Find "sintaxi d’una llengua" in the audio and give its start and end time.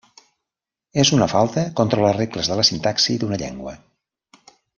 2.71-3.77